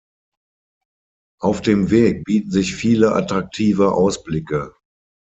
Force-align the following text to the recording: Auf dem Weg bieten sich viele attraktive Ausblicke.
Auf 1.39 1.61
dem 1.61 1.91
Weg 1.91 2.23
bieten 2.25 2.49
sich 2.49 2.73
viele 2.75 3.11
attraktive 3.13 3.91
Ausblicke. 3.93 4.73